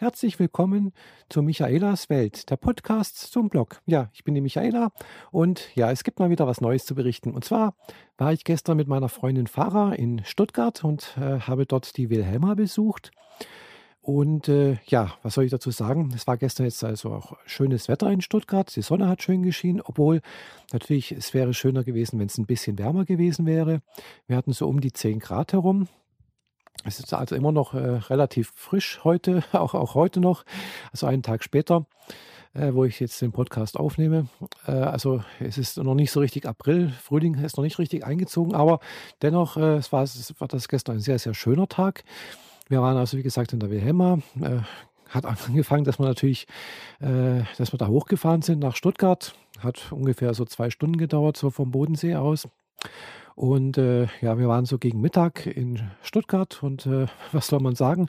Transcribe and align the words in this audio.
Herzlich 0.00 0.38
willkommen 0.38 0.92
zu 1.28 1.42
Michaelas 1.42 2.08
Welt, 2.08 2.48
der 2.50 2.56
Podcast 2.56 3.18
zum 3.32 3.48
Blog. 3.48 3.80
Ja, 3.84 4.10
ich 4.12 4.22
bin 4.22 4.32
die 4.32 4.40
Michaela 4.40 4.92
und 5.32 5.74
ja, 5.74 5.90
es 5.90 6.04
gibt 6.04 6.20
mal 6.20 6.30
wieder 6.30 6.46
was 6.46 6.60
Neues 6.60 6.86
zu 6.86 6.94
berichten. 6.94 7.32
Und 7.32 7.44
zwar 7.44 7.74
war 8.16 8.32
ich 8.32 8.44
gestern 8.44 8.76
mit 8.76 8.86
meiner 8.86 9.08
Freundin 9.08 9.48
Farah 9.48 9.92
in 9.92 10.24
Stuttgart 10.24 10.84
und 10.84 11.16
äh, 11.16 11.40
habe 11.40 11.66
dort 11.66 11.96
die 11.96 12.10
Wilhelma 12.10 12.54
besucht. 12.54 13.10
Und 14.00 14.48
äh, 14.48 14.76
ja, 14.86 15.14
was 15.24 15.34
soll 15.34 15.46
ich 15.46 15.50
dazu 15.50 15.72
sagen? 15.72 16.12
Es 16.14 16.28
war 16.28 16.36
gestern 16.36 16.66
jetzt 16.66 16.84
also 16.84 17.10
auch 17.10 17.36
schönes 17.44 17.88
Wetter 17.88 18.08
in 18.08 18.20
Stuttgart. 18.20 18.72
Die 18.76 18.82
Sonne 18.82 19.08
hat 19.08 19.24
schön 19.24 19.42
geschienen, 19.42 19.80
obwohl 19.84 20.20
natürlich 20.72 21.10
es 21.10 21.34
wäre 21.34 21.52
schöner 21.54 21.82
gewesen, 21.82 22.20
wenn 22.20 22.28
es 22.28 22.38
ein 22.38 22.46
bisschen 22.46 22.78
wärmer 22.78 23.04
gewesen 23.04 23.46
wäre. 23.46 23.82
Wir 24.28 24.36
hatten 24.36 24.52
so 24.52 24.68
um 24.68 24.80
die 24.80 24.92
10 24.92 25.18
Grad 25.18 25.54
herum. 25.54 25.88
Es 26.84 27.00
ist 27.00 27.12
also 27.12 27.34
immer 27.34 27.52
noch 27.52 27.74
äh, 27.74 27.78
relativ 27.78 28.52
frisch 28.54 29.00
heute, 29.04 29.42
auch, 29.52 29.74
auch 29.74 29.94
heute 29.94 30.20
noch, 30.20 30.44
also 30.92 31.06
einen 31.06 31.22
Tag 31.22 31.42
später, 31.42 31.86
äh, 32.54 32.72
wo 32.72 32.84
ich 32.84 33.00
jetzt 33.00 33.20
den 33.20 33.32
Podcast 33.32 33.76
aufnehme. 33.76 34.28
Äh, 34.66 34.72
also 34.72 35.22
es 35.40 35.58
ist 35.58 35.76
noch 35.78 35.94
nicht 35.94 36.10
so 36.10 36.20
richtig 36.20 36.46
April, 36.46 36.90
Frühling 36.90 37.34
ist 37.34 37.56
noch 37.56 37.64
nicht 37.64 37.78
richtig 37.78 38.04
eingezogen, 38.04 38.54
aber 38.54 38.80
dennoch 39.22 39.56
äh, 39.56 39.76
es 39.76 39.92
war, 39.92 40.02
es 40.02 40.34
war 40.38 40.48
das 40.48 40.68
gestern 40.68 40.96
ein 40.96 41.00
sehr, 41.00 41.18
sehr 41.18 41.34
schöner 41.34 41.68
Tag. 41.68 42.04
Wir 42.68 42.82
waren 42.82 42.96
also, 42.96 43.16
wie 43.16 43.22
gesagt, 43.22 43.52
in 43.52 43.60
der 43.60 43.70
Wilhelma. 43.70 44.18
Äh, 44.40 44.60
hat 45.08 45.24
angefangen, 45.48 45.84
dass 45.84 45.98
wir 45.98 46.06
natürlich, 46.06 46.46
äh, 47.00 47.42
dass 47.56 47.72
wir 47.72 47.78
da 47.78 47.88
hochgefahren 47.88 48.42
sind 48.42 48.60
nach 48.60 48.76
Stuttgart. 48.76 49.34
Hat 49.60 49.90
ungefähr 49.90 50.34
so 50.34 50.44
zwei 50.44 50.70
Stunden 50.70 50.98
gedauert, 50.98 51.36
so 51.36 51.50
vom 51.50 51.70
Bodensee 51.70 52.14
aus. 52.14 52.48
Und 53.38 53.78
äh, 53.78 54.08
ja, 54.20 54.36
wir 54.36 54.48
waren 54.48 54.64
so 54.64 54.78
gegen 54.78 55.00
Mittag 55.00 55.46
in 55.46 55.78
Stuttgart 56.02 56.60
und 56.60 56.86
äh, 56.86 57.06
was 57.32 57.46
soll 57.46 57.60
man 57.60 57.76
sagen? 57.76 58.08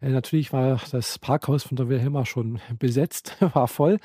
Äh, 0.00 0.10
natürlich 0.10 0.52
war 0.52 0.80
das 0.92 1.18
Parkhaus 1.18 1.64
von 1.64 1.74
der 1.74 1.88
Wilhelma 1.88 2.24
schon 2.24 2.60
besetzt, 2.78 3.36
war 3.54 3.66
voll. 3.66 3.98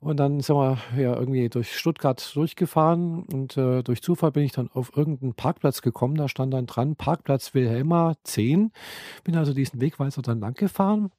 Und 0.00 0.16
dann 0.16 0.40
sind 0.40 0.56
wir 0.56 0.78
ja 0.96 1.14
irgendwie 1.14 1.50
durch 1.50 1.76
Stuttgart 1.76 2.34
durchgefahren 2.34 3.24
und 3.30 3.58
äh, 3.58 3.82
durch 3.82 4.00
Zufall 4.00 4.32
bin 4.32 4.44
ich 4.44 4.52
dann 4.52 4.70
auf 4.72 4.96
irgendeinen 4.96 5.34
Parkplatz 5.34 5.82
gekommen. 5.82 6.14
Da 6.14 6.28
stand 6.28 6.54
dann 6.54 6.64
dran 6.64 6.96
Parkplatz 6.96 7.52
Wilhelma 7.52 8.14
10. 8.24 8.72
Bin 9.22 9.36
also 9.36 9.52
diesen 9.52 9.82
Wegweiser 9.82 10.22
dann 10.22 10.40
lang 10.40 10.54
gefahren 10.54 11.10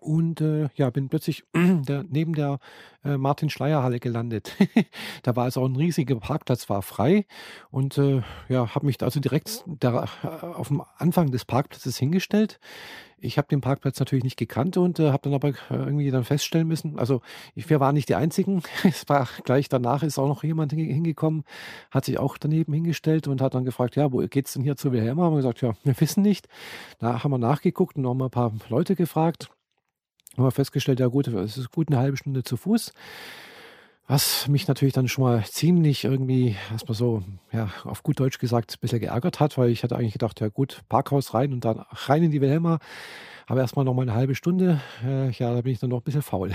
und 0.00 0.40
äh, 0.40 0.68
ja, 0.74 0.90
bin 0.90 1.08
plötzlich 1.08 1.44
der, 1.54 2.04
neben 2.08 2.34
der 2.34 2.58
äh, 3.04 3.16
Martin-Schleier-Halle 3.16 4.00
gelandet. 4.00 4.56
da 5.22 5.36
war 5.36 5.44
also 5.44 5.62
auch 5.62 5.66
ein 5.66 5.76
riesiger 5.76 6.16
Parkplatz, 6.16 6.68
war 6.68 6.82
frei. 6.82 7.26
Und 7.70 7.98
äh, 7.98 8.22
ja, 8.48 8.74
habe 8.74 8.86
mich 8.86 9.02
also 9.02 9.20
direkt 9.20 9.64
da, 9.66 10.06
äh, 10.22 10.26
auf 10.26 10.68
dem 10.68 10.82
Anfang 10.96 11.30
des 11.30 11.44
Parkplatzes 11.44 11.98
hingestellt. 11.98 12.58
Ich 13.22 13.36
habe 13.36 13.48
den 13.48 13.60
Parkplatz 13.60 13.98
natürlich 13.98 14.24
nicht 14.24 14.38
gekannt 14.38 14.78
und 14.78 14.98
äh, 14.98 15.10
habe 15.10 15.22
dann 15.24 15.34
aber 15.34 15.50
äh, 15.50 15.54
irgendwie 15.70 16.10
dann 16.10 16.24
feststellen 16.24 16.66
müssen, 16.66 16.98
also 16.98 17.20
ich, 17.54 17.68
wir 17.68 17.78
waren 17.78 17.94
nicht 17.94 18.08
die 18.08 18.14
Einzigen. 18.14 18.62
es 18.84 19.08
war 19.08 19.28
gleich 19.44 19.68
danach 19.68 20.02
ist 20.02 20.18
auch 20.18 20.28
noch 20.28 20.42
jemand 20.42 20.72
hingekommen, 20.72 21.44
hat 21.90 22.06
sich 22.06 22.18
auch 22.18 22.38
daneben 22.38 22.72
hingestellt 22.72 23.28
und 23.28 23.42
hat 23.42 23.54
dann 23.54 23.64
gefragt, 23.64 23.96
ja, 23.96 24.10
wo 24.12 24.18
geht's 24.26 24.54
denn 24.54 24.62
hier 24.62 24.76
zu 24.76 24.92
Wilhelma? 24.92 25.24
Haben 25.24 25.34
wir 25.34 25.38
gesagt, 25.38 25.60
ja, 25.60 25.72
wir 25.84 26.00
wissen 26.00 26.22
nicht. 26.22 26.48
Da 26.98 27.22
haben 27.22 27.30
wir 27.30 27.38
nachgeguckt 27.38 27.96
und 27.96 28.02
noch 28.02 28.14
mal 28.14 28.26
ein 28.26 28.30
paar 28.30 28.52
Leute 28.70 28.96
gefragt 28.96 29.50
haben 30.36 30.44
wir 30.44 30.50
festgestellt, 30.50 31.00
ja 31.00 31.08
gut, 31.08 31.28
es 31.28 31.56
ist 31.56 31.70
gut 31.70 31.88
eine 31.88 31.98
halbe 31.98 32.16
Stunde 32.16 32.42
zu 32.42 32.56
Fuß. 32.56 32.92
Was 34.06 34.48
mich 34.48 34.66
natürlich 34.66 34.92
dann 34.94 35.06
schon 35.06 35.22
mal 35.22 35.44
ziemlich 35.44 36.02
irgendwie, 36.02 36.56
erstmal 36.72 36.96
so, 36.96 37.22
ja, 37.52 37.70
auf 37.84 38.02
gut 38.02 38.18
Deutsch 38.18 38.38
gesagt, 38.40 38.72
ein 38.72 38.80
bisschen 38.80 38.98
geärgert 38.98 39.38
hat, 39.38 39.56
weil 39.56 39.70
ich 39.70 39.84
hatte 39.84 39.94
eigentlich 39.94 40.14
gedacht, 40.14 40.40
ja 40.40 40.48
gut, 40.48 40.80
Parkhaus 40.88 41.32
rein 41.32 41.52
und 41.52 41.64
dann 41.64 41.84
rein 41.90 42.24
in 42.24 42.32
die 42.32 42.40
Wilhelma. 42.40 42.80
Aber 43.46 43.60
erstmal 43.60 43.84
noch 43.84 43.94
mal 43.94 44.02
eine 44.02 44.14
halbe 44.14 44.34
Stunde. 44.34 44.80
Äh, 45.04 45.30
ja, 45.30 45.54
da 45.54 45.60
bin 45.60 45.72
ich 45.72 45.78
dann 45.78 45.90
noch 45.90 45.98
ein 45.98 46.02
bisschen 46.02 46.22
faul. 46.22 46.52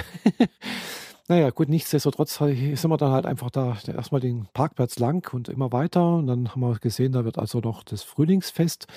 naja, 1.29 1.49
gut, 1.49 1.69
nichtsdestotrotz 1.69 2.35
sind 2.35 2.89
wir 2.89 2.97
dann 2.97 3.11
halt 3.11 3.25
einfach 3.25 3.49
da 3.51 3.77
erstmal 3.87 4.19
den 4.21 4.47
Parkplatz 4.53 4.99
lang 4.99 5.33
und 5.33 5.47
immer 5.47 5.71
weiter. 5.71 6.15
Und 6.15 6.27
dann 6.27 6.49
haben 6.49 6.59
wir 6.59 6.75
gesehen, 6.79 7.13
da 7.13 7.23
wird 7.23 7.39
also 7.39 7.59
noch 7.59 7.83
das 7.83 8.03
Frühlingsfest 8.03 8.87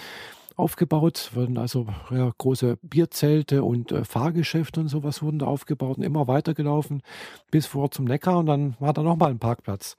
aufgebaut, 0.59 1.31
wurden 1.35 1.57
also 1.59 1.87
ja, 2.11 2.33
große 2.37 2.79
Bierzelte 2.83 3.63
und 3.63 3.93
äh, 3.93 4.05
Fahrgeschäfte 4.05 4.81
und 4.81 4.89
sowas 4.89 5.23
wurden 5.23 5.39
da 5.39 5.47
aufgebaut 5.47 5.99
und 5.99 6.03
immer 6.03 6.27
weitergelaufen 6.27 7.03
bis 7.51 7.67
vor 7.67 7.91
zum 7.91 8.05
Neckar 8.05 8.39
und 8.39 8.47
dann 8.47 8.77
war 8.81 8.93
da 8.93 9.03
nochmal 9.03 9.31
ein 9.31 9.39
Parkplatz. 9.39 9.97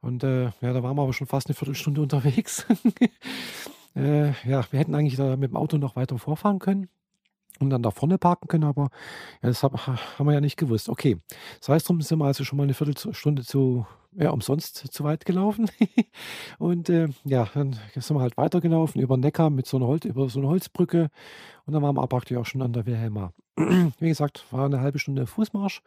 Und 0.00 0.24
äh, 0.24 0.44
ja, 0.60 0.72
da 0.72 0.82
waren 0.82 0.96
wir 0.96 1.02
aber 1.02 1.12
schon 1.12 1.26
fast 1.26 1.48
eine 1.48 1.54
Viertelstunde 1.54 2.00
unterwegs. 2.00 2.66
äh, 3.96 4.28
ja, 4.48 4.64
wir 4.70 4.80
hätten 4.80 4.94
eigentlich 4.94 5.16
da 5.16 5.36
mit 5.36 5.50
dem 5.50 5.56
Auto 5.56 5.76
noch 5.76 5.96
weiter 5.96 6.18
vorfahren 6.18 6.58
können 6.58 6.88
und 7.60 7.70
dann 7.70 7.82
da 7.82 7.90
vorne 7.90 8.18
parken 8.18 8.48
können, 8.48 8.64
aber 8.64 8.90
ja, 9.42 9.48
das 9.48 9.62
hab, 9.62 9.86
haben 9.86 10.26
wir 10.26 10.32
ja 10.32 10.40
nicht 10.40 10.56
gewusst. 10.56 10.88
Okay, 10.88 11.18
das 11.60 11.68
heißt, 11.68 11.88
drum 11.88 12.00
sind 12.00 12.18
wir 12.18 12.26
also 12.26 12.44
schon 12.44 12.56
mal 12.56 12.64
eine 12.64 12.74
Viertelstunde 12.74 13.44
zu, 13.44 13.86
ja, 14.12 14.30
umsonst 14.30 14.76
zu 14.92 15.04
weit 15.04 15.24
gelaufen. 15.24 15.70
und 16.58 16.88
äh, 16.88 17.08
ja, 17.24 17.48
dann 17.54 17.78
sind 17.94 18.16
wir 18.16 18.20
halt 18.20 18.36
weitergelaufen 18.36 19.00
über 19.00 19.16
Neckar 19.16 19.50
mit 19.50 19.66
so 19.66 19.76
einer 19.76 19.86
Holz, 19.86 20.04
über 20.04 20.28
so 20.28 20.40
eine 20.40 20.48
Holzbrücke 20.48 21.08
und 21.66 21.72
dann 21.72 21.82
waren 21.82 21.96
wir 21.96 22.06
praktisch 22.06 22.36
auch 22.36 22.46
schon 22.46 22.62
an 22.62 22.72
der 22.72 22.86
Wilhelma. 22.86 23.32
Wie 23.56 24.08
gesagt, 24.08 24.44
war 24.50 24.66
eine 24.66 24.80
halbe 24.80 24.98
Stunde 24.98 25.26
Fußmarsch, 25.26 25.82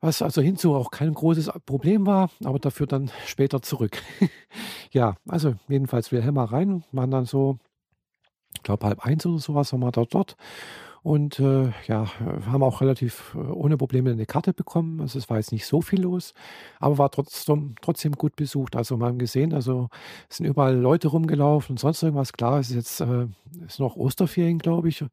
was 0.00 0.22
also 0.22 0.42
hinzu 0.42 0.74
auch 0.74 0.90
kein 0.90 1.14
großes 1.14 1.50
Problem 1.66 2.06
war, 2.06 2.30
aber 2.44 2.58
dafür 2.58 2.86
dann 2.86 3.10
später 3.26 3.62
zurück. 3.62 4.02
ja, 4.90 5.16
also 5.28 5.54
jedenfalls 5.68 6.12
Wilhelma 6.12 6.44
rein, 6.44 6.84
waren 6.92 7.10
dann 7.10 7.24
so 7.24 7.58
ich 8.56 8.62
glaube 8.62 8.86
halb 8.86 9.04
eins 9.04 9.26
oder 9.26 9.38
sowas 9.38 9.72
waren 9.72 9.80
wir 9.80 9.92
dort 9.92 10.14
dort. 10.14 10.36
Und 11.04 11.38
äh, 11.38 11.70
ja, 11.86 12.06
haben 12.46 12.62
auch 12.62 12.80
relativ 12.80 13.34
äh, 13.34 13.38
ohne 13.38 13.76
Probleme 13.76 14.10
eine 14.10 14.24
Karte 14.24 14.54
bekommen. 14.54 15.02
Also 15.02 15.18
es 15.18 15.28
war 15.28 15.36
jetzt 15.36 15.52
nicht 15.52 15.66
so 15.66 15.82
viel 15.82 16.00
los, 16.00 16.32
aber 16.80 16.96
war 16.96 17.10
trotzdem, 17.10 17.74
trotzdem 17.82 18.12
gut 18.12 18.36
besucht. 18.36 18.74
Also 18.74 18.96
wir 18.96 19.04
haben 19.04 19.18
gesehen, 19.18 19.52
also 19.52 19.90
es 20.30 20.38
sind 20.38 20.46
überall 20.46 20.74
Leute 20.74 21.08
rumgelaufen 21.08 21.74
und 21.74 21.78
sonst 21.78 22.02
irgendwas. 22.02 22.32
Klar, 22.32 22.58
es 22.58 22.70
ist 22.70 22.76
jetzt 22.76 23.00
äh, 23.02 23.26
ist 23.66 23.80
noch 23.80 23.96
Osterferien, 23.96 24.58
glaube 24.58 24.88
ich. 24.88 25.04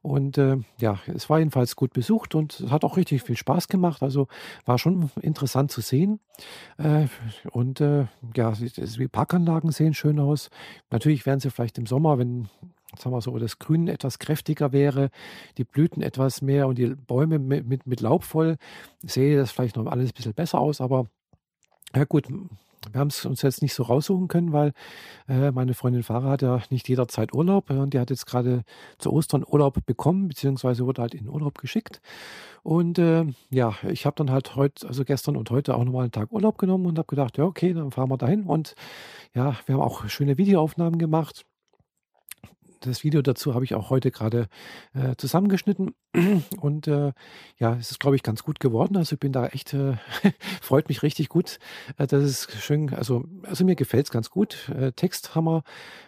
Und 0.00 0.38
äh, 0.38 0.56
ja, 0.80 0.98
es 1.14 1.28
war 1.28 1.40
jedenfalls 1.40 1.76
gut 1.76 1.92
besucht 1.92 2.34
und 2.34 2.60
es 2.60 2.70
hat 2.70 2.82
auch 2.82 2.96
richtig 2.96 3.22
viel 3.22 3.36
Spaß 3.36 3.68
gemacht. 3.68 4.02
Also 4.02 4.28
war 4.64 4.78
schon 4.78 5.10
interessant 5.20 5.70
zu 5.70 5.82
sehen. 5.82 6.20
Äh, 6.78 7.08
und 7.50 7.82
äh, 7.82 8.06
ja, 8.34 8.52
die 8.52 9.08
Parkanlagen 9.08 9.72
sehen 9.72 9.92
schön 9.92 10.18
aus. 10.18 10.48
Natürlich 10.90 11.26
werden 11.26 11.40
sie 11.40 11.50
vielleicht 11.50 11.76
im 11.76 11.84
Sommer, 11.84 12.16
wenn 12.16 12.48
sagen 12.98 13.14
wir 13.14 13.20
so, 13.20 13.36
das 13.38 13.58
Grün 13.58 13.88
etwas 13.88 14.18
kräftiger 14.18 14.72
wäre, 14.72 15.10
die 15.58 15.64
Blüten 15.64 16.02
etwas 16.02 16.42
mehr 16.42 16.66
und 16.68 16.78
die 16.78 16.94
Bäume 16.94 17.38
mit, 17.38 17.66
mit, 17.66 17.86
mit 17.86 18.00
Laub 18.00 18.24
voll, 18.24 18.56
sehe 19.02 19.36
das 19.36 19.52
vielleicht 19.52 19.76
noch 19.76 19.86
alles 19.86 20.10
ein 20.10 20.14
bisschen 20.14 20.34
besser 20.34 20.60
aus, 20.60 20.80
aber 20.80 21.06
ja 21.94 22.04
gut, 22.04 22.28
wir 22.92 23.00
haben 23.00 23.08
es 23.08 23.24
uns 23.24 23.42
jetzt 23.42 23.62
nicht 23.62 23.74
so 23.74 23.82
raussuchen 23.84 24.28
können, 24.28 24.52
weil 24.52 24.72
äh, 25.28 25.50
meine 25.50 25.74
Freundin 25.74 26.02
Farah 26.02 26.30
hat 26.30 26.42
ja 26.42 26.60
nicht 26.70 26.88
jederzeit 26.88 27.32
Urlaub 27.34 27.70
und 27.70 27.94
die 27.94 27.98
hat 27.98 28.10
jetzt 28.10 28.26
gerade 28.26 28.62
zu 28.98 29.12
Ostern 29.12 29.44
Urlaub 29.46 29.84
bekommen, 29.86 30.28
beziehungsweise 30.28 30.84
wurde 30.86 31.02
halt 31.02 31.14
in 31.14 31.28
Urlaub 31.28 31.58
geschickt. 31.58 32.00
Und 32.62 32.98
äh, 32.98 33.26
ja, 33.50 33.74
ich 33.88 34.06
habe 34.06 34.16
dann 34.16 34.30
halt 34.30 34.56
heute, 34.56 34.86
also 34.86 35.04
gestern 35.04 35.36
und 35.36 35.50
heute 35.50 35.74
auch 35.74 35.84
nochmal 35.84 36.04
einen 36.04 36.12
Tag 36.12 36.32
Urlaub 36.32 36.58
genommen 36.58 36.86
und 36.86 36.98
habe 36.98 37.06
gedacht, 37.06 37.38
ja, 37.38 37.44
okay, 37.44 37.74
dann 37.74 37.90
fahren 37.90 38.10
wir 38.10 38.18
dahin. 38.18 38.44
Und 38.44 38.74
ja, 39.34 39.56
wir 39.66 39.74
haben 39.74 39.82
auch 39.82 40.08
schöne 40.08 40.38
Videoaufnahmen 40.38 40.98
gemacht 40.98 41.44
das 42.86 43.04
Video 43.04 43.22
dazu 43.22 43.54
habe 43.54 43.64
ich 43.64 43.74
auch 43.74 43.90
heute 43.90 44.10
gerade 44.10 44.48
äh, 44.94 45.16
zusammengeschnitten. 45.16 45.94
Und 46.60 46.88
äh, 46.88 47.12
ja, 47.58 47.76
es 47.76 47.90
ist, 47.90 48.00
glaube 48.00 48.16
ich, 48.16 48.22
ganz 48.22 48.42
gut 48.42 48.60
geworden. 48.60 48.96
Also 48.96 49.14
ich 49.14 49.20
bin 49.20 49.32
da 49.32 49.46
echt, 49.46 49.74
äh, 49.74 49.94
freut 50.60 50.88
mich 50.88 51.02
richtig 51.02 51.28
gut. 51.28 51.58
Äh, 51.96 52.06
das 52.06 52.24
ist 52.24 52.52
schön, 52.62 52.92
also, 52.94 53.24
also 53.42 53.64
mir 53.64 53.76
gefällt 53.76 54.06
es 54.06 54.12
ganz 54.12 54.30
gut. 54.30 54.68
Äh, 54.70 54.92
Text 54.92 55.34
haben 55.34 55.44
wir 55.44 55.64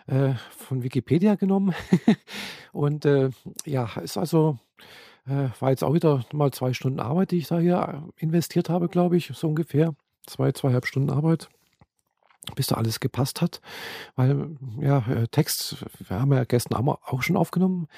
äh, 0.06 0.34
von 0.50 0.82
Wikipedia 0.82 1.34
genommen. 1.34 1.74
Und 2.72 3.04
äh, 3.04 3.30
ja, 3.64 3.90
ist 4.02 4.16
also, 4.16 4.58
war 5.58 5.70
jetzt 5.70 5.82
auch 5.82 5.92
wieder 5.92 6.24
mal 6.32 6.52
zwei 6.52 6.72
Stunden 6.72 7.00
Arbeit, 7.00 7.32
die 7.32 7.38
ich 7.38 7.48
da 7.48 7.58
hier 7.58 8.04
investiert 8.16 8.68
habe, 8.68 8.88
glaube 8.88 9.16
ich, 9.16 9.32
so 9.34 9.48
ungefähr. 9.48 9.92
Zwei, 10.24 10.52
zweieinhalb 10.52 10.86
Stunden 10.86 11.10
Arbeit 11.10 11.48
bis 12.54 12.68
da 12.68 12.76
alles 12.76 13.00
gepasst 13.00 13.40
hat. 13.40 13.60
Weil, 14.14 14.56
ja, 14.80 14.98
äh, 15.08 15.28
Text, 15.28 15.84
wir 16.06 16.20
haben 16.20 16.32
ja 16.32 16.44
gestern 16.44 16.74
auch 16.86 17.22
schon 17.22 17.36
aufgenommen. 17.36 17.88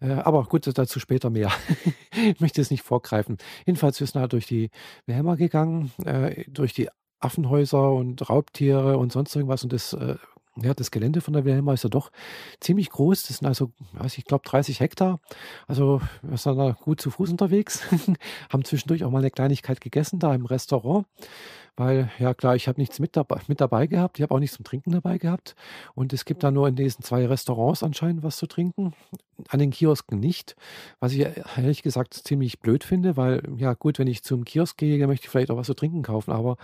Äh, 0.00 0.12
aber 0.12 0.44
gut, 0.44 0.70
dazu 0.76 1.00
später 1.00 1.30
mehr. 1.30 1.50
ich 2.12 2.40
möchte 2.40 2.60
es 2.60 2.70
nicht 2.70 2.82
vorgreifen. 2.82 3.38
Jedenfalls, 3.66 3.98
wir 4.00 4.06
sind 4.06 4.20
halt 4.20 4.32
durch 4.32 4.46
die 4.46 4.70
Wilhelma 5.06 5.34
gegangen, 5.34 5.92
äh, 6.04 6.44
durch 6.48 6.72
die 6.72 6.88
Affenhäuser 7.20 7.92
und 7.92 8.28
Raubtiere 8.30 8.96
und 8.96 9.12
sonst 9.12 9.34
irgendwas. 9.34 9.64
Und 9.64 9.72
das, 9.72 9.96
ja, 10.62 10.74
das 10.74 10.90
Gelände 10.90 11.20
von 11.20 11.34
der 11.34 11.44
Wilhelma 11.44 11.72
ist 11.74 11.84
ja 11.84 11.90
doch 11.90 12.10
ziemlich 12.60 12.90
groß. 12.90 13.24
Das 13.24 13.38
sind 13.38 13.46
also, 13.46 13.72
ich 14.16 14.24
glaube, 14.24 14.48
30 14.48 14.80
Hektar. 14.80 15.20
Also 15.66 16.00
wir 16.22 16.36
sind 16.36 16.56
da 16.58 16.72
gut 16.72 17.00
zu 17.00 17.10
Fuß 17.10 17.30
unterwegs. 17.30 17.82
Haben 18.52 18.64
zwischendurch 18.64 19.04
auch 19.04 19.10
mal 19.10 19.18
eine 19.18 19.30
Kleinigkeit 19.30 19.80
gegessen 19.80 20.18
da 20.18 20.34
im 20.34 20.46
Restaurant 20.46 21.06
weil 21.78 22.10
ja 22.18 22.34
klar, 22.34 22.56
ich 22.56 22.68
habe 22.68 22.80
nichts 22.80 22.98
mit 22.98 23.16
dabei, 23.16 23.40
mit 23.46 23.60
dabei 23.60 23.86
gehabt, 23.86 24.18
ich 24.18 24.22
habe 24.22 24.34
auch 24.34 24.38
nichts 24.38 24.56
zum 24.56 24.64
Trinken 24.64 24.90
dabei 24.90 25.18
gehabt 25.18 25.54
und 25.94 26.12
es 26.12 26.24
gibt 26.24 26.42
da 26.42 26.50
nur 26.50 26.68
in 26.68 26.76
diesen 26.76 27.02
zwei 27.02 27.26
Restaurants 27.26 27.82
anscheinend 27.82 28.22
was 28.22 28.36
zu 28.36 28.46
trinken, 28.46 28.94
an 29.48 29.60
den 29.60 29.70
Kiosken 29.70 30.18
nicht, 30.18 30.56
was 31.00 31.12
ich 31.12 31.26
ehrlich 31.56 31.82
gesagt 31.82 32.14
ziemlich 32.14 32.58
blöd 32.60 32.84
finde, 32.84 33.16
weil 33.16 33.42
ja 33.56 33.74
gut, 33.74 33.98
wenn 33.98 34.08
ich 34.08 34.22
zum 34.22 34.44
Kiosk 34.44 34.76
gehe, 34.76 35.06
möchte 35.06 35.26
ich 35.26 35.30
vielleicht 35.30 35.50
auch 35.50 35.56
was 35.56 35.66
zu 35.66 35.74
trinken 35.74 36.02
kaufen, 36.02 36.32
aber 36.32 36.56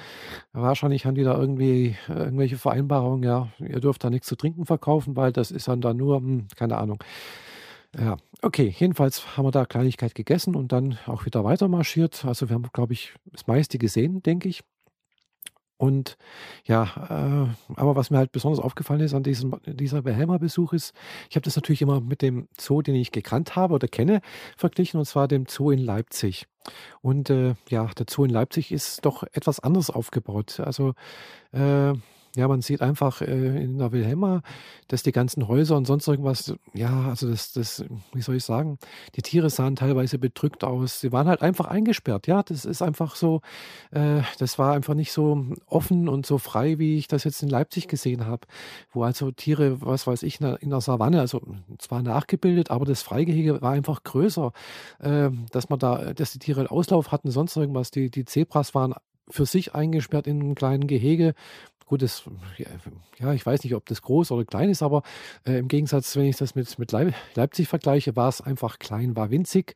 wahrscheinlich 0.53 1.07
haben 1.07 1.15
die 1.15 1.25
da 1.25 1.39
irgendwie 1.39 1.97
irgendwelche 2.09 2.59
Vereinbarungen, 2.59 3.23
ja, 3.23 3.49
ihr 3.61 3.81
dürft 3.81 4.03
da 4.03 4.11
nichts 4.11 4.27
zu 4.27 4.37
trinken 4.37 4.67
verkaufen, 4.67 5.17
weil 5.17 5.33
das 5.33 5.51
ist 5.51 5.69
dann 5.69 5.81
da 5.81 5.95
nur, 5.95 6.17
hm, 6.17 6.49
keine 6.57 6.77
Ahnung. 6.79 6.99
Ja, 7.99 8.17
okay. 8.43 8.75
Jedenfalls 8.77 9.37
haben 9.37 9.47
wir 9.47 9.51
da 9.53 9.67
Kleinigkeit 9.67 10.15
gegessen 10.15 10.57
und 10.57 10.73
dann 10.73 10.99
auch 11.07 11.27
wieder 11.27 11.45
weiter 11.45 11.69
marschiert. 11.69 12.25
Also 12.25 12.49
wir 12.49 12.55
haben, 12.55 12.69
glaube 12.73 12.93
ich, 12.93 13.15
das 13.27 13.47
meiste 13.47 13.79
gesehen, 13.79 14.23
denke 14.23 14.49
ich. 14.49 14.65
Und 15.77 16.17
ja, 16.65 16.85
äh, 16.85 17.75
aber 17.75 17.97
was 17.97 18.11
mir 18.11 18.19
halt 18.19 18.33
besonders 18.33 18.61
aufgefallen 18.61 19.01
ist 19.01 19.15
an 19.15 19.23
diesem 19.25 19.57
dieser 19.67 20.03
Behelmer-Besuch 20.03 20.73
ist, 20.73 20.95
ich 21.29 21.37
habe 21.37 21.45
das 21.45 21.57
natürlich 21.57 21.83
immer 21.83 22.01
mit 22.01 22.23
dem 22.23 22.49
Zoo, 22.59 22.81
den 22.83 22.95
ich 22.95 23.13
gekannt 23.13 23.57
habe 23.57 23.75
oder 23.75 23.89
kenne, 23.89 24.21
verglichen, 24.57 25.01
und 25.01 25.07
zwar 25.07 25.27
dem 25.27 25.47
Zoo 25.47 25.71
in 25.71 25.81
Leipzig. 25.81 26.47
Und 27.03 27.29
äh, 27.29 27.55
ja, 27.69 27.87
der 27.87 28.07
Zoo 28.09 28.25
in 28.25 28.31
Leipzig 28.31 28.73
ist 28.73 29.05
doch 29.05 29.25
etwas 29.33 29.61
anders 29.61 29.91
aufgebaut. 29.91 30.61
Also 30.61 30.95
äh, 31.53 31.93
ja, 32.37 32.49
man 32.49 32.63
sieht 32.63 32.83
einfach 32.83 33.21
äh, 33.21 33.63
in 33.63 33.79
der 33.79 33.93
Wilhelma, 33.93 34.43
dass 34.89 35.03
die 35.03 35.13
ganzen 35.13 35.47
Häuser 35.47 35.77
und 35.77 35.87
sonst 35.87 36.09
irgendwas, 36.09 36.55
ja, 36.73 37.09
also 37.09 37.31
das, 37.31 37.53
das, 37.53 37.85
wie 38.13 38.23
soll 38.23 38.37
ich 38.37 38.45
sagen, 38.45 38.79
die 39.15 39.23
Tiere 39.23 39.51
sahen 39.51 39.77
teilweise 39.77 40.19
bedrückt 40.19 40.65
aus. 40.65 41.01
Sie 41.01 41.13
waren 41.13 41.29
halt 41.29 41.43
einfach 41.43 41.67
eingesperrt. 41.67 42.27
Ja, 42.27 42.43
das 42.43 42.65
ist 42.65 42.83
einfach 42.83 43.15
so, 43.15 43.41
äh, 43.93 44.23
das 44.39 44.59
war 44.59 44.75
einfach 44.75 44.95
nicht 44.95 45.13
so 45.13 45.47
offen 45.67 46.09
und 46.09 46.27
so 46.27 46.39
frei, 46.39 46.79
wie 46.79 46.99
ich 46.99 47.07
das 47.09 47.25
jetzt 47.25 47.43
in 47.43 47.49
Leipzig 47.49 47.87
gesehen 47.89 48.27
habe, 48.27 48.47
wo 48.93 49.05
also 49.05 49.31
Tiere, 49.31 49.81
was 49.81 50.07
weiß 50.07 50.23
ich, 50.25 50.41
in 50.41 50.71
der 50.71 50.81
Savanne, 50.81 51.21
also 51.21 51.41
zwar 51.79 52.03
nachgebildet, 52.03 52.71
aber 52.71 52.85
das 52.85 53.03
Freigehege 53.03 53.63
war 53.63 53.73
einfach 53.73 54.03
größer, 54.03 54.53
äh, 55.01 55.31
dass 55.53 55.69
man 55.69 55.79
da, 55.79 56.15
dass 56.15 56.33
die 56.33 56.39
Tiere 56.41 56.71
Auslauf 56.71 57.13
hatten, 57.13 57.31
sonst 57.31 57.57
irgendwas. 57.57 57.91
Die, 57.91 58.11
die 58.11 58.25
Zebras 58.25 58.75
waren 58.75 58.95
für 59.29 59.47
sich 59.47 59.75
eingesperrt 59.75 60.27
in 60.27 60.41
einem 60.41 60.55
kleinen 60.55 60.87
Gehege 60.87 61.35
Gut, 61.87 62.03
das, 62.03 62.25
ja, 63.19 63.33
ich 63.33 63.45
weiß 63.45 63.63
nicht, 63.65 63.75
ob 63.75 63.85
das 63.87 64.01
groß 64.03 64.31
oder 64.31 64.45
klein 64.45 64.71
ist, 64.71 64.83
aber 64.83 65.03
äh, 65.47 65.59
im 65.59 65.69
Gegensatz, 65.69 66.17
wenn 66.17 66.25
ich 66.25 66.37
das 66.37 66.55
mit, 66.55 66.79
mit 66.79 66.93
Leipzig 67.35 67.69
vergleiche, 67.69 68.17
war 68.17 68.29
es 68.29 68.41
einfach 68.41 68.79
klein, 68.79 69.17
war 69.17 69.31
winzig. 69.31 69.75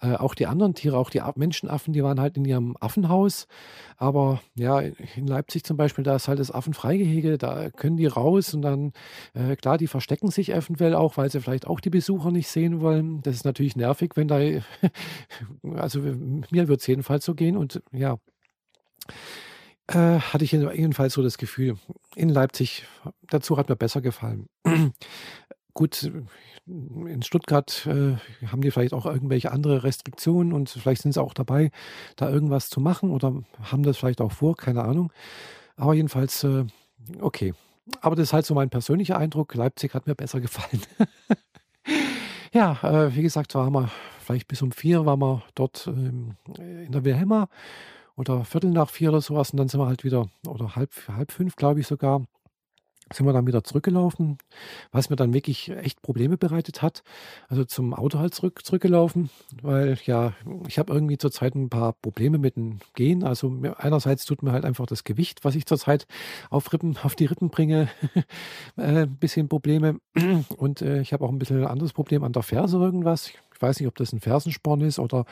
Äh, 0.00 0.14
auch 0.14 0.34
die 0.34 0.46
anderen 0.46 0.74
Tiere, 0.74 0.96
auch 0.96 1.10
die 1.10 1.20
Menschenaffen, 1.34 1.92
die 1.92 2.04
waren 2.04 2.20
halt 2.20 2.36
in 2.36 2.44
ihrem 2.44 2.76
Affenhaus. 2.78 3.48
Aber 3.96 4.40
ja, 4.54 4.78
in 4.80 5.26
Leipzig 5.26 5.64
zum 5.64 5.76
Beispiel, 5.76 6.04
da 6.04 6.16
ist 6.16 6.28
halt 6.28 6.38
das 6.38 6.52
Affenfreigehege, 6.52 7.36
da 7.36 7.70
können 7.70 7.96
die 7.96 8.06
raus 8.06 8.54
und 8.54 8.62
dann, 8.62 8.92
äh, 9.34 9.56
klar, 9.56 9.76
die 9.76 9.88
verstecken 9.88 10.30
sich 10.30 10.50
eventuell 10.52 10.94
auch, 10.94 11.16
weil 11.16 11.30
sie 11.30 11.40
vielleicht 11.40 11.66
auch 11.66 11.80
die 11.80 11.90
Besucher 11.90 12.30
nicht 12.30 12.48
sehen 12.48 12.80
wollen. 12.80 13.22
Das 13.22 13.34
ist 13.34 13.44
natürlich 13.44 13.74
nervig, 13.74 14.12
wenn 14.14 14.28
da, 14.28 14.38
also 15.74 16.00
mir 16.00 16.68
wird 16.68 16.80
es 16.80 16.86
jedenfalls 16.86 17.24
so 17.24 17.34
gehen 17.34 17.56
und 17.56 17.82
ja. 17.92 18.18
Äh, 19.88 20.20
hatte 20.20 20.44
ich 20.44 20.52
jedenfalls 20.52 21.14
so 21.14 21.22
das 21.22 21.38
Gefühl. 21.38 21.76
In 22.14 22.28
Leipzig, 22.28 22.84
dazu 23.28 23.56
hat 23.56 23.70
mir 23.70 23.76
besser 23.76 24.02
gefallen. 24.02 24.48
Gut, 25.72 26.10
in 26.66 27.22
Stuttgart 27.22 27.86
äh, 27.86 28.16
haben 28.46 28.60
die 28.60 28.70
vielleicht 28.70 28.92
auch 28.92 29.06
irgendwelche 29.06 29.50
andere 29.50 29.84
Restriktionen 29.84 30.52
und 30.52 30.68
vielleicht 30.68 31.02
sind 31.02 31.12
sie 31.12 31.22
auch 31.22 31.32
dabei, 31.32 31.70
da 32.16 32.28
irgendwas 32.28 32.68
zu 32.68 32.80
machen 32.80 33.10
oder 33.10 33.32
haben 33.62 33.82
das 33.82 33.96
vielleicht 33.96 34.20
auch 34.20 34.32
vor, 34.32 34.56
keine 34.56 34.84
Ahnung. 34.84 35.10
Aber 35.76 35.94
jedenfalls, 35.94 36.44
äh, 36.44 36.66
okay. 37.20 37.54
Aber 38.02 38.14
das 38.14 38.24
ist 38.24 38.32
halt 38.34 38.44
so 38.44 38.54
mein 38.54 38.68
persönlicher 38.68 39.16
Eindruck. 39.16 39.54
Leipzig 39.54 39.94
hat 39.94 40.06
mir 40.06 40.14
besser 40.14 40.40
gefallen. 40.42 40.82
ja, 42.52 42.78
äh, 42.82 43.14
wie 43.14 43.22
gesagt, 43.22 43.54
waren 43.54 43.72
wir 43.72 43.90
vielleicht 44.20 44.48
bis 44.48 44.60
um 44.60 44.72
vier 44.72 45.06
waren 45.06 45.20
wir 45.20 45.42
dort 45.54 45.86
ähm, 45.86 46.36
in 46.58 46.92
der 46.92 47.04
Wilhelma 47.06 47.48
oder 48.18 48.44
Viertel 48.44 48.70
nach 48.70 48.90
vier 48.90 49.10
oder 49.10 49.20
sowas. 49.20 49.50
Und 49.52 49.58
dann 49.58 49.68
sind 49.68 49.80
wir 49.80 49.86
halt 49.86 50.04
wieder, 50.04 50.28
oder 50.46 50.74
halb, 50.74 50.90
halb 51.08 51.32
fünf, 51.32 51.56
glaube 51.56 51.80
ich 51.80 51.86
sogar, 51.86 52.26
sind 53.12 53.24
wir 53.24 53.32
dann 53.32 53.46
wieder 53.46 53.64
zurückgelaufen, 53.64 54.36
was 54.92 55.08
mir 55.08 55.16
dann 55.16 55.32
wirklich 55.32 55.70
echt 55.70 56.02
Probleme 56.02 56.36
bereitet 56.36 56.82
hat. 56.82 57.02
Also 57.48 57.64
zum 57.64 57.94
Auto 57.94 58.18
halt 58.18 58.34
zurück, 58.34 58.64
zurückgelaufen, 58.64 59.30
weil 59.62 59.96
ja, 60.04 60.34
ich 60.66 60.78
habe 60.78 60.92
irgendwie 60.92 61.16
zurzeit 61.16 61.54
ein 61.54 61.70
paar 61.70 61.94
Probleme 61.94 62.38
mit 62.38 62.56
dem 62.56 62.80
Gehen. 62.94 63.24
Also 63.24 63.62
einerseits 63.78 64.26
tut 64.26 64.42
mir 64.42 64.52
halt 64.52 64.64
einfach 64.64 64.84
das 64.84 65.04
Gewicht, 65.04 65.44
was 65.44 65.54
ich 65.54 65.64
zurzeit 65.64 66.06
auf 66.50 66.70
Rippen, 66.72 66.98
auf 67.02 67.14
die 67.14 67.26
Rippen 67.26 67.48
bringe, 67.48 67.88
äh, 68.76 69.02
ein 69.04 69.16
bisschen 69.16 69.48
Probleme. 69.48 70.00
Und 70.56 70.82
äh, 70.82 71.00
ich 71.00 71.12
habe 71.12 71.24
auch 71.24 71.30
ein 71.30 71.38
bisschen 71.38 71.66
anderes 71.66 71.92
Problem 71.94 72.24
an 72.24 72.32
der 72.32 72.42
Ferse 72.42 72.76
irgendwas. 72.76 73.28
Ich 73.28 73.38
weiß 73.60 73.80
nicht, 73.80 73.88
ob 73.88 73.96
das 73.96 74.12
ein 74.12 74.20
Fersensporn 74.20 74.80
ist 74.80 74.98
oder 74.98 75.24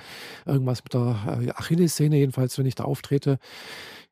irgendwas 0.44 0.82
mit 0.84 0.94
der 0.94 1.40
äh, 1.43 1.50
Achillessehne. 1.50 2.17
Jedenfalls, 2.17 2.58
wenn 2.58 2.67
ich 2.67 2.75
da 2.75 2.84
auftrete, 2.84 3.38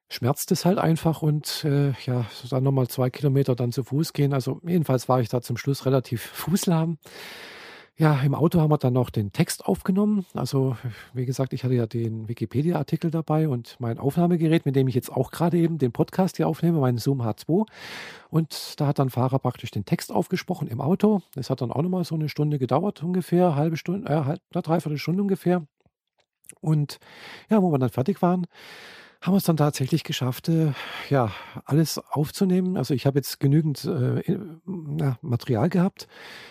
schmerzt 0.09 0.53
es 0.53 0.65
halt 0.65 0.79
einfach 0.79 1.23
und 1.23 1.65
äh, 1.65 1.93
ja, 2.07 2.27
dann 2.51 2.63
nochmal 2.63 2.89
zwei 2.89 3.11
Kilometer 3.11 3.55
dann 3.55 3.73
zu 3.73 3.85
Fuß 3.85 4.13
gehen. 4.13 4.33
Also 4.33 4.61
jedenfalls 4.65 5.09
war 5.09 5.21
ich 5.21 5.29
da 5.29 5.41
zum 5.41 5.57
Schluss 5.57 5.87
relativ 5.87 6.23
fußlahm. 6.23 6.99
Ja, 7.97 8.21
im 8.23 8.35
Auto 8.35 8.61
haben 8.61 8.73
wir 8.73 8.79
dann 8.79 8.93
noch 8.93 9.09
den 9.09 9.33
Text 9.33 9.67
aufgenommen. 9.67 10.27
Also, 10.35 10.77
wie 11.13 11.27
gesagt, 11.27 11.53
ich 11.53 11.63
hatte 11.63 11.75
ja 11.75 11.87
den 11.87 12.29
Wikipedia-Artikel 12.29 13.13
dabei 13.13 13.47
und 13.47 13.77
mein 13.79 14.01
Aufnahmegerät, 14.01 14.67
mit 14.67 14.75
dem 14.75 14.89
ich 14.89 14.97
jetzt 14.97 15.13
auch 15.13 15.31
gerade 15.31 15.59
eben 15.59 15.79
den 15.79 15.93
Podcast 15.93 16.37
hier 16.37 16.49
aufnehme, 16.49 16.81
meinen 16.81 16.99
Zoom 16.99 17.23
H2. 17.23 17.67
Und 18.31 18.81
da 18.81 18.89
hat 18.89 18.99
dann 18.99 19.11
Fahrer 19.11 19.39
praktisch 19.39 19.71
den 19.71 19.85
Text 19.85 20.11
aufgesprochen 20.11 20.67
im 20.67 20.81
Auto. 20.81 21.23
Das 21.37 21.51
hat 21.51 21.61
dann 21.61 21.71
auch 21.71 21.83
nochmal 21.83 22.03
so 22.03 22.17
eine 22.17 22.29
Stunde 22.29 22.59
gedauert, 22.59 23.01
ungefähr, 23.05 23.55
halbe 23.55 23.77
Stunde, 23.77 24.11
äh, 24.11 24.25
halb, 24.25 24.41
dreiviertel 24.51 24.99
Stunde 24.99 25.23
ungefähr. 25.23 25.65
Und 26.61 26.99
ja, 27.49 27.63
wo 27.63 27.71
wir 27.71 27.79
dann 27.79 27.91
fertig 27.91 28.21
waren, 28.23 28.49
haben 29.25 29.33
wir 29.33 29.39
es 29.39 29.45
dann 29.45 29.57
tatsächlich 29.57 30.05
geschafft, 30.05 30.49
äh, 30.49 30.73
ja, 31.09 31.31
alles 31.65 31.99
aufzunehmen. 31.99 32.77
Also 32.77 32.93
ich 32.93 33.07
habe 33.07 33.19
jetzt 33.19 33.41
genügend 33.41 33.85
äh, 33.85 34.21
na, 34.97 35.19
Material 35.23 35.69
gehabt, 35.69 36.09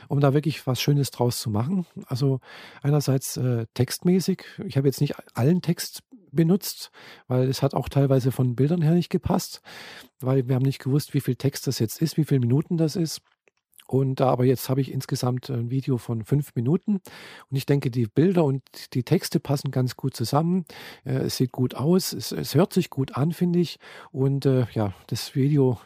um 0.08 0.20
da 0.20 0.34
wirklich 0.34 0.66
was 0.68 0.82
Schönes 0.82 1.12
draus 1.12 1.40
zu 1.40 1.50
machen. 1.50 1.86
Also 2.08 2.40
einerseits 2.82 3.38
äh, 3.38 3.66
textmäßig. 3.74 4.44
Ich 4.66 4.78
habe 4.78 4.88
jetzt 4.88 5.02
nicht 5.02 5.16
allen 5.34 5.62
Text 5.62 6.04
benutzt, 6.32 6.92
weil 7.28 7.48
es 7.48 7.62
hat 7.62 7.74
auch 7.74 7.90
teilweise 7.90 8.32
von 8.32 8.56
Bildern 8.56 8.82
her 8.82 8.94
nicht 8.94 9.10
gepasst, 9.10 9.62
weil 10.20 10.48
wir 10.48 10.56
haben 10.56 10.64
nicht 10.64 10.80
gewusst, 10.80 11.14
wie 11.14 11.22
viel 11.22 11.36
Text 11.36 11.68
das 11.68 11.80
jetzt 11.80 12.02
ist, 12.02 12.18
wie 12.18 12.26
viele 12.26 12.42
Minuten 12.42 12.78
das 12.78 12.96
ist. 12.96 13.22
Und 13.88 14.22
aber 14.22 14.46
jetzt 14.46 14.70
habe 14.70 14.82
ich 14.82 14.92
insgesamt 14.92 15.50
ein 15.50 15.70
Video 15.70 15.98
von 15.98 16.24
fünf 16.24 16.56
Minuten. 16.56 16.94
Und 17.50 17.58
ich 17.58 17.66
denke, 17.66 17.92
die 17.92 18.08
Bilder 18.08 18.44
und 18.46 18.64
die 18.94 19.04
Texte 19.04 19.40
passen 19.40 19.72
ganz 19.72 19.96
gut 19.96 20.16
zusammen. 20.16 20.66
Äh, 21.06 21.26
es 21.26 21.38
sieht 21.38 21.52
gut 21.52 21.76
aus. 21.76 22.14
Es, 22.14 22.32
es 22.32 22.56
hört 22.56 22.74
sich 22.74 22.90
gut 22.90 23.16
an, 23.16 23.34
finde 23.34 23.60
ich. 23.60 23.78
Und 24.12 24.46
äh, 24.46 24.66
ja, 24.74 24.94
das 25.08 25.36
Video 25.36 25.80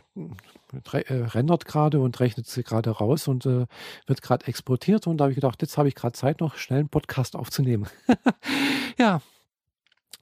rendert 0.83 1.65
gerade 1.65 1.99
und 1.99 2.19
rechnet 2.19 2.45
sie 2.47 2.63
gerade 2.63 2.89
raus 2.91 3.27
und 3.27 3.45
äh, 3.45 3.65
wird 4.05 4.21
gerade 4.21 4.47
exportiert. 4.47 5.07
Und 5.07 5.17
da 5.17 5.25
habe 5.25 5.31
ich 5.31 5.35
gedacht, 5.35 5.61
jetzt 5.61 5.77
habe 5.77 5.87
ich 5.87 5.95
gerade 5.95 6.13
Zeit, 6.13 6.41
noch 6.41 6.55
schnell 6.55 6.79
einen 6.79 6.89
Podcast 6.89 7.35
aufzunehmen. 7.35 7.87
ja, 8.97 9.21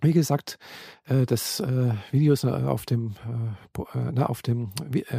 wie 0.01 0.13
gesagt, 0.13 0.57
äh, 1.05 1.25
das 1.25 1.59
äh, 1.59 1.93
Video 2.11 2.33
ist 2.33 2.45
auf 2.45 2.85
dem, 2.85 3.15
dem 4.41 4.71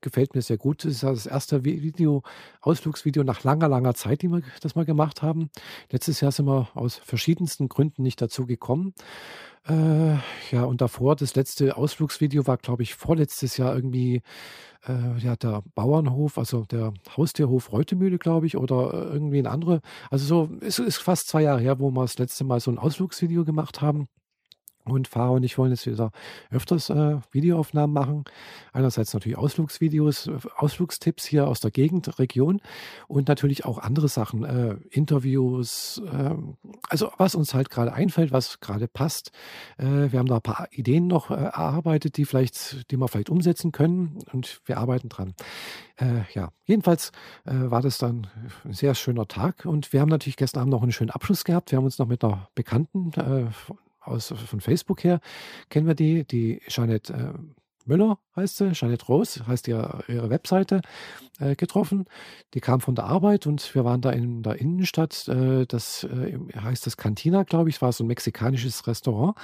gefällt 0.00 0.34
mir 0.34 0.42
sehr 0.42 0.58
gut. 0.58 0.84
Es 0.84 0.94
ist 0.94 1.02
das 1.02 1.26
erste 1.26 1.64
Video, 1.64 2.22
Ausflugsvideo 2.60 3.24
nach 3.24 3.42
langer, 3.42 3.68
langer 3.68 3.94
Zeit, 3.94 4.22
die 4.22 4.28
wir 4.28 4.42
das 4.60 4.76
mal 4.76 4.84
gemacht 4.84 5.22
haben. 5.22 5.50
Letztes 5.90 6.20
Jahr 6.20 6.30
sind 6.30 6.46
wir 6.46 6.68
aus 6.74 6.96
verschiedensten 6.96 7.68
Gründen 7.68 8.02
nicht 8.02 8.20
dazu 8.22 8.46
gekommen. 8.46 8.94
Äh, 9.68 10.16
ja, 10.50 10.64
und 10.64 10.80
davor, 10.80 11.14
das 11.14 11.36
letzte 11.36 11.76
Ausflugsvideo 11.76 12.46
war, 12.48 12.56
glaube 12.56 12.82
ich, 12.82 12.94
vorletztes 12.94 13.56
Jahr 13.56 13.74
irgendwie 13.76 14.22
äh, 14.88 15.18
ja, 15.18 15.36
der 15.36 15.62
Bauernhof, 15.74 16.38
also 16.38 16.64
der 16.64 16.92
Haustierhof 17.16 17.72
Reutemühle, 17.72 18.18
glaube 18.18 18.46
ich, 18.46 18.56
oder 18.56 18.92
äh, 18.94 19.14
irgendwie 19.14 19.38
ein 19.38 19.46
anderer. 19.46 19.80
Also 20.10 20.26
so, 20.26 20.56
es 20.60 20.78
ist 20.80 20.98
fast 20.98 21.28
zwei 21.28 21.42
Jahre 21.42 21.60
her, 21.60 21.78
wo 21.80 21.90
wir 21.92 22.02
das 22.02 22.18
letzte 22.18 22.44
Mal 22.44 22.60
so 22.60 22.70
ein 22.72 22.78
Ausflugsvideo 22.78 23.44
gemacht 23.44 23.80
haben. 23.82 24.08
Und 24.84 25.06
Fahrer 25.06 25.32
und 25.32 25.44
ich 25.44 25.58
wollen 25.58 25.70
jetzt 25.70 25.86
wieder 25.86 26.10
öfters 26.50 26.90
äh, 26.90 27.18
Videoaufnahmen 27.30 27.94
machen. 27.94 28.24
Einerseits 28.72 29.14
natürlich 29.14 29.38
Ausflugsvideos, 29.38 30.26
äh, 30.26 30.38
Ausflugstipps 30.56 31.24
hier 31.24 31.46
aus 31.46 31.60
der 31.60 31.70
Gegend, 31.70 32.18
Region 32.18 32.60
und 33.06 33.28
natürlich 33.28 33.64
auch 33.64 33.78
andere 33.78 34.08
Sachen, 34.08 34.44
äh, 34.44 34.76
Interviews, 34.90 36.02
äh, 36.10 36.34
also 36.88 37.12
was 37.16 37.34
uns 37.34 37.54
halt 37.54 37.70
gerade 37.70 37.92
einfällt, 37.92 38.32
was 38.32 38.60
gerade 38.60 38.88
passt. 38.88 39.30
Äh, 39.78 40.10
wir 40.10 40.18
haben 40.18 40.26
da 40.26 40.36
ein 40.36 40.42
paar 40.42 40.68
Ideen 40.72 41.06
noch 41.06 41.30
äh, 41.30 41.34
erarbeitet, 41.34 42.16
die 42.16 42.24
vielleicht, 42.24 42.90
die 42.90 42.96
wir 42.96 43.08
vielleicht 43.08 43.30
umsetzen 43.30 43.70
können 43.72 44.18
und 44.32 44.60
wir 44.66 44.78
arbeiten 44.78 45.08
dran. 45.08 45.34
ja, 46.34 46.48
jedenfalls 46.64 47.12
war 47.44 47.80
das 47.80 47.98
dann 47.98 48.26
ein 48.64 48.72
sehr 48.72 48.94
schöner 48.94 49.28
Tag 49.28 49.66
und 49.66 49.92
wir 49.92 50.00
haben 50.00 50.08
natürlich 50.08 50.36
gestern 50.36 50.62
Abend 50.62 50.72
noch 50.72 50.82
einen 50.82 50.92
schönen 50.92 51.10
Abschluss 51.10 51.44
gehabt. 51.44 51.70
Wir 51.70 51.76
haben 51.76 51.84
uns 51.84 51.98
noch 51.98 52.08
mit 52.08 52.24
einer 52.24 52.48
Bekannten 52.54 53.12
aus, 54.04 54.34
von 54.46 54.60
Facebook 54.60 55.04
her 55.04 55.20
kennen 55.68 55.86
wir 55.86 55.94
die, 55.94 56.24
die 56.24 56.60
Jeanette 56.68 57.12
äh, 57.12 57.38
Müller 57.86 58.18
heißt 58.36 58.58
sie, 58.58 58.72
Jeanette 58.72 59.06
Rose 59.06 59.46
heißt 59.46 59.68
ihr, 59.68 60.04
ihre 60.08 60.30
Webseite, 60.30 60.82
äh, 61.38 61.56
getroffen. 61.56 62.06
Die 62.54 62.60
kam 62.60 62.80
von 62.80 62.94
der 62.94 63.04
Arbeit 63.04 63.46
und 63.46 63.74
wir 63.74 63.84
waren 63.84 64.00
da 64.00 64.10
in 64.10 64.42
der 64.42 64.60
Innenstadt. 64.60 65.28
Äh, 65.28 65.66
das 65.66 66.04
äh, 66.04 66.38
heißt 66.56 66.86
das 66.86 66.96
Cantina, 66.96 67.42
glaube 67.42 67.70
ich, 67.70 67.82
war 67.82 67.92
so 67.92 68.04
ein 68.04 68.08
mexikanisches 68.08 68.86
Restaurant. 68.86 69.36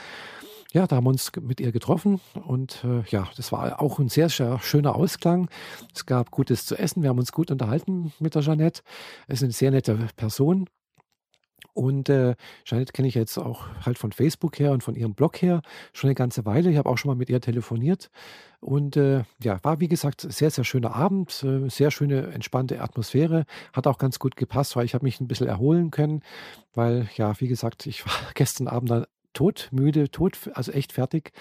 Ja, 0.73 0.87
da 0.87 0.97
haben 0.97 1.05
wir 1.05 1.11
uns 1.11 1.33
mit 1.41 1.61
ihr 1.61 1.73
getroffen 1.73 2.21
und 2.47 2.85
äh, 2.85 3.03
ja, 3.09 3.27
das 3.37 3.53
war 3.53 3.81
auch 3.81 3.99
ein 3.99 4.11
sehr, 4.11 4.29
sehr 4.29 4.61
schöner 4.61 4.97
Ausklang. 4.97 5.49
Es 5.95 6.05
gab 6.05 6.31
Gutes 6.31 6.67
zu 6.67 6.77
essen, 6.77 7.03
wir 7.03 7.09
haben 7.09 7.19
uns 7.19 7.33
gut 7.33 7.51
unterhalten 7.51 8.13
mit 8.19 8.35
der 8.35 8.43
Jeanette. 8.43 8.83
Es 9.29 9.39
ist 9.39 9.45
eine 9.45 9.53
sehr 9.53 9.71
nette 9.71 9.97
Person 10.17 10.69
und 11.75 12.09
äh, 12.09 12.35
Janet 12.67 12.93
kenne 12.93 13.09
ich 13.09 13.15
jetzt 13.15 13.39
auch 13.39 13.67
halt 13.85 13.99
von 13.99 14.13
Facebook 14.13 14.59
her 14.59 14.73
und 14.73 14.83
von 14.83 14.95
ihrem 14.95 15.15
Blog 15.15 15.41
her 15.41 15.63
schon 15.93 16.09
eine 16.09 16.15
ganze 16.15 16.45
Weile. 16.45 16.71
Ich 16.71 16.77
habe 16.77 16.89
auch 16.89 16.99
schon 16.99 17.11
mal 17.11 17.17
mit 17.17 17.31
ihr 17.31 17.41
telefoniert. 17.41 18.11
Und 18.61 18.97
äh, 18.97 19.23
ja, 19.41 19.63
war 19.63 19.79
wie 19.79 19.87
gesagt 19.89 20.21
sehr, 20.21 20.51
sehr 20.51 20.65
schöner 20.65 20.97
Abend, 20.97 21.45
äh, 21.45 21.69
sehr 21.69 21.91
schöne, 21.91 22.33
entspannte 22.33 22.81
Atmosphäre. 22.81 23.45
Hat 23.73 23.87
auch 23.87 23.99
ganz 23.99 24.19
gut 24.19 24.37
gepasst, 24.37 24.75
weil 24.75 24.85
ich 24.85 24.95
habe 24.95 25.05
mich 25.05 25.21
ein 25.21 25.29
bisschen 25.29 25.47
erholen 25.47 25.93
können, 25.93 26.23
weil 26.75 27.09
ja, 27.17 27.39
wie 27.41 27.49
gesagt, 27.49 27.87
ich 27.87 28.05
war 28.07 28.15
gestern 28.35 28.67
Abend 28.67 28.91
dann 28.91 29.07
todmüde, 29.33 30.11
tot, 30.11 30.51
also 30.55 30.73
echt 30.73 30.93
fertig. 30.93 31.33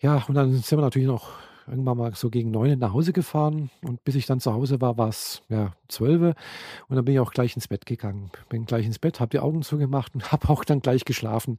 Ja, 0.00 0.24
und 0.26 0.34
dann 0.34 0.52
sind 0.52 0.78
wir 0.78 0.82
natürlich 0.82 1.06
noch 1.06 1.30
irgendwann 1.66 1.98
mal 1.98 2.14
so 2.14 2.30
gegen 2.30 2.50
neun 2.50 2.78
nach 2.78 2.92
Hause 2.92 3.12
gefahren 3.12 3.70
und 3.82 4.02
bis 4.04 4.14
ich 4.14 4.26
dann 4.26 4.40
zu 4.40 4.52
Hause 4.52 4.80
war, 4.80 4.98
war 4.98 5.08
es 5.08 5.42
ja 5.48 5.72
zwölf 5.88 6.34
und 6.88 6.96
dann 6.96 7.04
bin 7.04 7.14
ich 7.14 7.20
auch 7.20 7.32
gleich 7.32 7.54
ins 7.54 7.68
Bett 7.68 7.86
gegangen. 7.86 8.30
Bin 8.48 8.66
gleich 8.66 8.86
ins 8.86 8.98
Bett, 8.98 9.20
habe 9.20 9.30
die 9.30 9.40
Augen 9.40 9.62
zugemacht 9.62 10.14
und 10.14 10.32
habe 10.32 10.48
auch 10.48 10.64
dann 10.64 10.80
gleich 10.80 11.04
geschlafen 11.04 11.58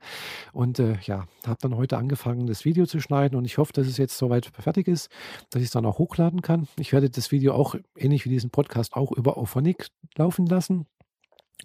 und 0.52 0.80
äh, 0.80 0.98
ja, 1.04 1.26
habe 1.46 1.58
dann 1.62 1.76
heute 1.76 1.98
angefangen, 1.98 2.48
das 2.48 2.66
Video 2.66 2.86
zu 2.86 3.00
schneiden 3.00 3.38
und 3.38 3.46
ich 3.46 3.58
hoffe, 3.58 3.74
dass 3.74 3.88
es 3.88 3.98
jetzt 3.98 4.18
soweit 4.18 4.52
fertig 4.58 4.88
ist, 4.88 5.10
dass 5.50 5.62
ich 5.62 5.68
es 5.68 5.74
dann 5.74 5.86
auch 5.86 6.00
hochladen 6.00 6.42
kann. 6.42 6.68
Ich 6.78 6.94
werde 6.94 7.10
das 7.10 7.32
Video 7.32 7.54
auch 7.54 7.76
ähnlich 7.96 8.26
wie 8.26 8.30
diesen 8.30 8.50
Podcast 8.50 8.94
auch 8.96 9.12
über 9.12 9.38
Auphonic 9.38 9.88
laufen 10.18 10.46
lassen 10.46 10.86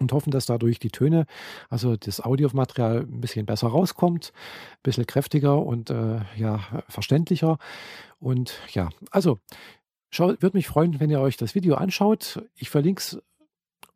und 0.01 0.13
hoffen, 0.13 0.31
dass 0.31 0.47
dadurch 0.47 0.79
die 0.79 0.91
Töne, 0.91 1.27
also 1.69 1.97
das 1.97 2.21
Audiomaterial 2.21 3.01
ein 3.01 3.21
bisschen 3.21 3.47
besser 3.47 3.69
rauskommt, 3.69 4.33
ein 4.35 4.83
bisschen 4.83 5.07
kräftiger 5.07 5.65
und 5.65 5.91
äh, 5.91 6.21
ja, 6.37 6.61
verständlicher. 6.89 7.59
Und 8.19 8.61
ja, 8.73 8.91
also 9.11 9.39
würde 10.17 10.57
mich 10.57 10.67
freuen, 10.67 11.01
wenn 11.01 11.11
ihr 11.11 11.21
euch 11.21 11.37
das 11.37 11.55
Video 11.55 11.75
anschaut. 11.75 12.43
Ich 12.55 12.71
verlinke 12.71 13.01
es 13.01 13.23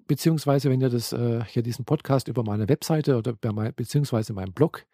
beziehungsweise 0.06 0.70
wenn 0.70 0.80
ihr 0.80 0.88
das 0.88 1.12
äh, 1.12 1.44
hier 1.46 1.62
diesen 1.62 1.84
Podcast 1.84 2.28
über 2.28 2.42
meine 2.42 2.68
Webseite 2.68 3.16
oder 3.16 3.34
mein, 3.52 3.74
beziehungsweise 3.74 4.32
meinem 4.32 4.52
Blog 4.52 4.84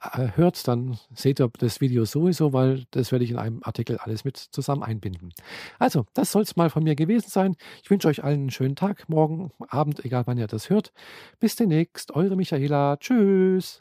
äh, 0.00 0.28
hört, 0.34 0.66
dann 0.68 0.98
seht 1.14 1.40
ihr 1.40 1.50
das 1.58 1.80
Video 1.80 2.04
sowieso, 2.04 2.52
weil 2.52 2.84
das 2.90 3.12
werde 3.12 3.24
ich 3.24 3.30
in 3.30 3.38
einem 3.38 3.60
Artikel 3.62 3.98
alles 3.98 4.24
mit 4.24 4.36
zusammen 4.36 4.82
einbinden. 4.82 5.32
Also, 5.78 6.06
das 6.14 6.32
soll 6.32 6.42
es 6.42 6.56
mal 6.56 6.70
von 6.70 6.84
mir 6.84 6.94
gewesen 6.94 7.28
sein. 7.28 7.56
Ich 7.82 7.90
wünsche 7.90 8.08
euch 8.08 8.22
allen 8.24 8.40
einen 8.40 8.50
schönen 8.50 8.76
Tag, 8.76 9.08
morgen, 9.08 9.52
Abend, 9.68 10.04
egal 10.04 10.26
wann 10.26 10.38
ihr 10.38 10.46
das 10.46 10.70
hört. 10.70 10.92
Bis 11.40 11.56
demnächst, 11.56 12.12
eure 12.12 12.36
Michaela. 12.36 12.96
Tschüss. 12.96 13.78